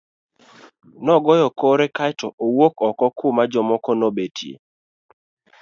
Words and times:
Nogoyo 1.05 1.47
kore 1.59 1.85
kae 1.95 2.13
to 2.19 2.27
owuok 2.45 2.75
oko 2.89 3.05
kuma 3.17 3.43
jomoko 3.51 3.91
nobetie. 3.99 4.55